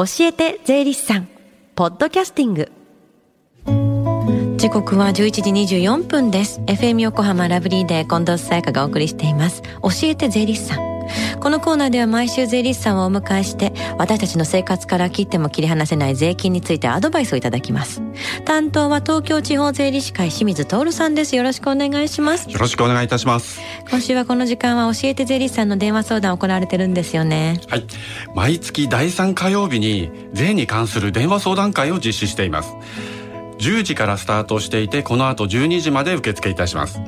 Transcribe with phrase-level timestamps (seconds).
[0.00, 1.28] 教えて税理士さん。
[1.74, 2.72] ポッドキャスティング。
[4.56, 6.60] 時刻は11時24分です。
[6.60, 9.60] FM 横浜ラブリーで近藤沙耶香がお送りしています。
[9.82, 10.89] 教えて税理士さん。
[11.40, 18.02] このコーナーでは毎週税理士さんをお迎えして私たちの生活から切っても切り離せない税金についてアドバイスをいただきます。
[18.44, 21.36] 担当は東京地方税理士会清水徹さんです。
[21.36, 22.50] よろしくお願いします。
[22.50, 23.60] よろしくお願いいたします。
[23.88, 27.60] 今週はこの時間は教えて税理士さんの電話相談を行われてるんですよね。
[27.68, 27.86] はい。
[28.34, 32.74] 毎月第3火曜日に税に関する電話相談会を実施しています
[33.60, 37.00] 10時からスタートしていてこの後12時まで受付いたします。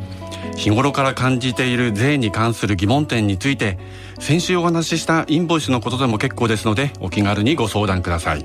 [0.57, 3.79] 日頃から感じている税に関する疑問点について
[4.21, 8.45] 先週お話ししたインボイスのことでも結構ですのでお気軽にご相談ください。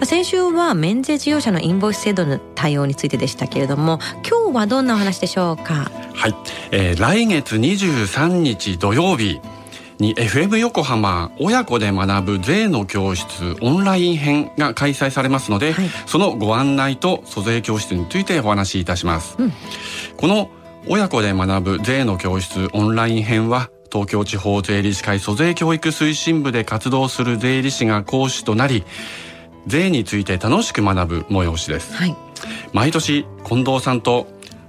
[0.07, 3.99] 先週は免税事業者のインボイス制度の対応についてでしたけれども
[4.29, 5.91] 今日はどんなお話でしょうか？
[6.15, 6.35] はい、
[6.71, 9.41] えー、来月23日土曜日
[9.99, 19.53] に FM 横浜親子で学ぶ税の教室オンライン編が開催されますので、はい、そのご案内と租税教室についてお話しいたします、うん、
[20.17, 20.51] この
[20.89, 28.85] 親子で学ぶ税の教室オンライン編は東京地方税理士会租税教育推進部で活動する税理士が講師となり
[29.67, 32.17] 税について楽しく学ぶ催しです、はい、
[32.73, 34.27] 毎年近藤さんと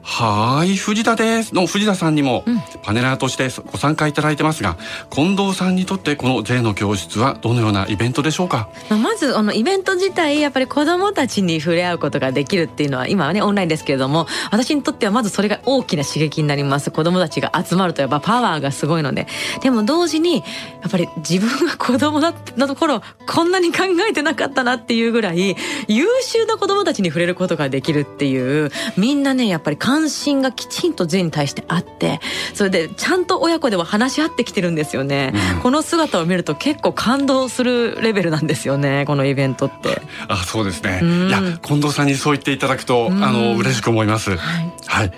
[0.08, 1.56] はい藤田です。
[1.56, 2.46] の藤田さんにも
[2.84, 4.78] パネラーとしてご参加いただいてますが、
[5.10, 8.70] 近藤さんにとってこの税の教室はどのようなイベントでしょうか？
[8.92, 16.92] まずあのイベント自体やっぱり子どもたちに触れ合うことができるっていうのは今はねオンラインですけれども私にとってはまずそれが大きな刺激になります。
[16.92, 19.28] 子どもたちが集まるとやっぱパワーがすごいので。
[19.64, 20.42] でも同時にや
[20.88, 25.56] っぱり自分が子供だったところこんなに考えてなかったなっていうぐらい
[25.88, 32.20] 優秀な子どもたちに触れることができるっていうみんなねやっぱり関心がきちんと税に対してあって
[32.54, 40.02] それでちゃんと親子では話し合ってきてるんですよね、うん、この姿を見ると結構感動するレベルなんですよねこのイベントって。
[40.28, 44.40] あそうですね、うん、いや近藤さんにそう言っていただくと、うん、あの嬉しく思います、はい、
[44.86, 45.12] はい。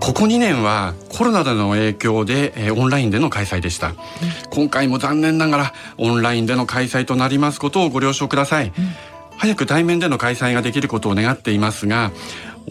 [0.00, 3.94] ここ2年はコロナでの影響で、えー、オンラインでの開催でした、うん、
[4.50, 8.72] 今回も残念ながらオンラインでの開催となりますことをご了承ください、うん、
[9.36, 12.12] 早く対面での開催ができることを願っていますが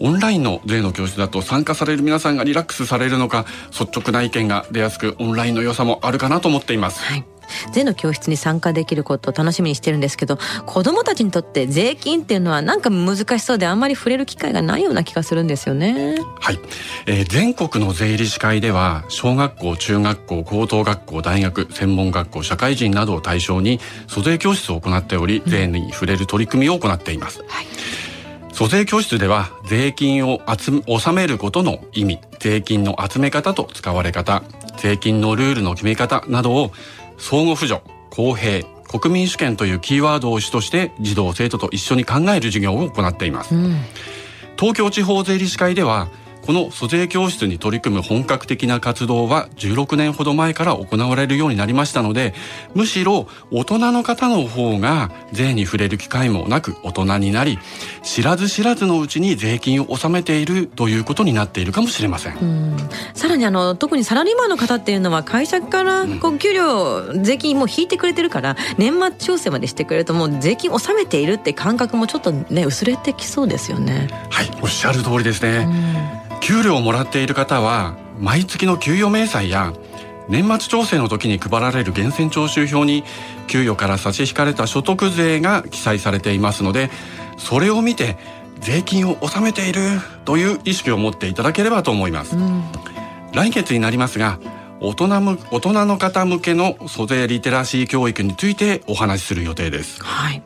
[0.00, 7.02] オンラインの税の教室だと参加される皆さんがリラックスされるのか率直な意見が出やすくオンラインの良さもあるかなと思っています。
[7.02, 7.24] はい
[7.72, 16.16] 税の教室に参加できることを楽しみにしてるんですけど子どもたちにとって税金っていうのはなんか難しそうであんまり触れる機会がないような気がするんですよね。
[16.40, 16.58] はい、
[17.06, 27.42] えー、全国の税理士会では小学校中学校高等学校大学専門学校社会人などを対象に租税教室を行っており、税に触れる取り組みを行っています。
[27.48, 27.66] はい
[28.58, 34.42] 租税教室では税金を集納めることの意味、税金の集め方と使われ方、
[34.78, 36.72] 税金のルールの決め方などを
[37.18, 43.54] 相互扶助、公平、国民主権というキーワードを主として児童生徒と一緒に考える授業を行っています。
[43.54, 43.76] うん、
[44.58, 46.08] 東京地方税理士会では
[46.48, 52.32] この租税教室に取り組む本格的な活動は16年ほど前から行われるようになりましたので
[52.74, 57.58] むしろ大人の方の方が税に触れる機会もなく大人になり
[58.02, 62.38] 知らず知らずのうちに税金を納めているということになっているかもしれません。
[63.12, 74.08] さらにあの特にサラリーマンの方っていうのは会社からこう給料、税金も引いてくれてるから年末調整までしてくれるともう税金納めているって感覚もちょっとね薄れてきそうですよね。
[74.30, 75.68] はいおっしゃる通りですね、
[76.40, 79.72] 給料をもらっている方は毎月の給与明細や
[80.28, 83.02] 年末調整の時に配られる源泉徴収票に
[83.46, 86.90] 給与から差し引かれた所得税が記載されていますので
[87.38, 88.16] それを見て
[88.60, 89.80] 税金を納めている
[90.24, 92.62] という意識を持っていただければと思います、うん、
[93.32, 94.38] 来月になりますが
[94.80, 100.42] 大人む大人の方向けの租税リテラシー教育についてお話しする予定です、はい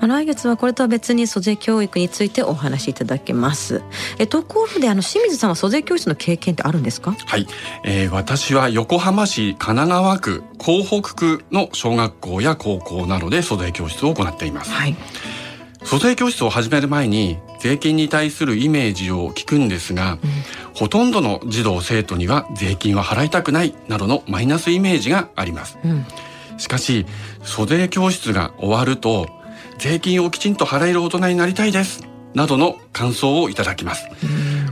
[0.00, 3.82] まあ、来月はこれとは別に租税教育についてお話しいただけます。
[4.18, 7.14] えところであの清水さんは租税教室の経験ってあるんですか？
[7.26, 7.46] はい、
[7.84, 14.96] えー、私は横浜市神奈川区港北区の小学校や高校などで租税教室を行っています、はい、
[15.84, 20.18] 租税教室を始める前に税金に対するイメージを聞くんですが、うん、
[20.74, 26.04] ほとんどの児童生徒には税金は払いたくないなどのマイナスイメージがあります、うん、
[26.58, 27.06] しかし
[27.42, 29.28] 租税教室が終わると
[29.78, 32.06] 税金をきちんと払える大人になりたいです。
[32.34, 34.06] などの感想をいただきます。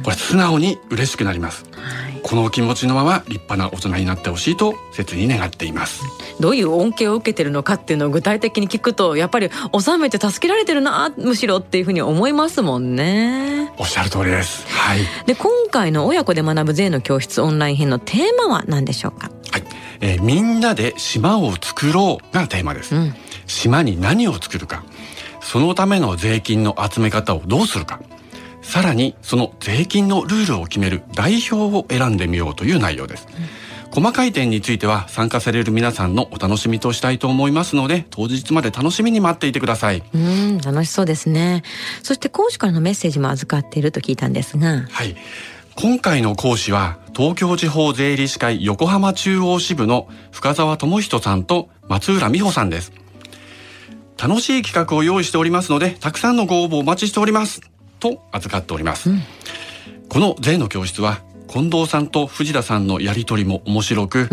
[0.03, 6.05] これ素直に嬉しくなります、はい、この気持ちのまま立派な大人になってほしいと切に願っています。
[6.39, 13.73] どういう恩恵を受けてるのかっていうのを具体的に聞くとやっぱり収めて助けられてるなむしろっていうふうに思いますもんね。
[13.79, 14.65] おっしゃる通りです。
[14.69, 15.01] はい。
[15.27, 19.31] で今回の親子で学ぶ税の教室オンライン編のテーマは何でしょうか？
[19.51, 19.65] はい、
[20.01, 23.15] えー、みんなで島を作ろうがテーマです、うん、
[23.47, 24.85] 島に何を作るか
[25.41, 28.01] そのための税金の集め方をどうするか
[28.63, 33.29] さらにその税金のルールを決める代表を選んでみようという内容です、
[33.87, 40.03] うん、細かい点については参加される皆さんのお楽しみとしたいと思いますので当日まで楽しみに待っていてください。
[40.13, 41.63] うん楽しそうですね。
[42.03, 44.85] そして講師からのメッセージも預かっていると聞いたんですが。
[44.91, 45.17] はい。
[45.77, 52.93] 今回の講師は東京地方税理士会横浜中央支部の深澤智人さんと松浦美穂さんです
[54.19, 57.61] 楽しい企画を用意しておりますのでたくさんのご応募お待ちしております。
[58.01, 59.23] と預かっております、うん、
[60.09, 64.29] この税の教室は近藤さんと藤田さんのやりとりも面白く、うん、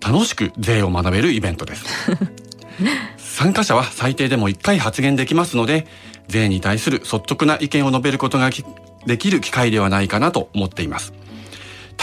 [0.00, 1.84] 楽しく税を学べるイベントです。
[3.18, 5.86] 参加者は最低でも1回発言できますので
[6.28, 8.50] 税に対する率直な意見を述べることが
[9.06, 11.12] できる機会ではないかなと思っています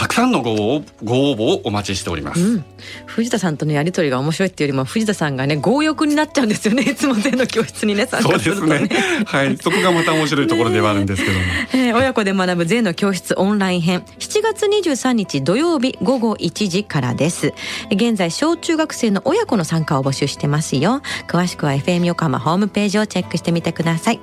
[0.00, 2.64] たくさんのご応募をお待ちしております、うん、
[3.04, 6.84] 藤田さんとのやりとりが面白いっていうよりも藤田さんがね強欲になっちゃうんですよね。
[6.84, 8.88] いつも全の教室にね参加するとね、ね、
[9.26, 9.58] はい。
[9.60, 11.44] そこがまた面白いところではあるんですけども、
[11.74, 14.02] えー、親子で学ぶ税の教室オンライン編。
[14.18, 17.52] 7月23日土曜日午後1時からです。
[17.92, 21.02] 現在小中学生の親子の参加を募集してますよ。
[21.28, 24.20] 詳しくは FM 横浜ホームページをチェックしてみてください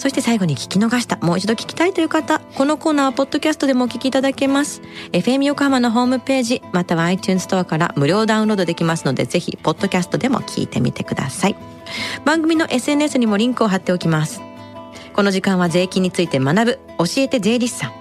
[0.00, 4.80] そして最後に聞き逃した、もう一度聞きたいという方、このコーナーはポッドキャストでもお聞きいただけます。
[5.12, 11.56] FM 横浜のホームページ、または iTunes ストアから無料ダウンロードできますので、ぜひ、ポッドキャストでも聞いてみてください。
[12.24, 14.40] 番組の SNS にもリンクを貼っておきます。
[15.12, 17.92] この時間は税金について学ぶ、教えて税理士さん。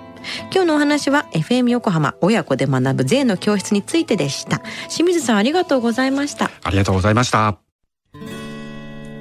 [0.54, 4.62] 今日のお話は FM 横浜親子で学ぶ税の教室についてでした。
[4.88, 6.50] 清水さんありがとうございました。
[6.63, 7.69] ありがとうございました。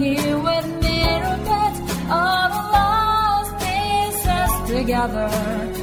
[0.00, 1.74] here with me, Rupert,
[2.10, 5.79] all the lost pieces together.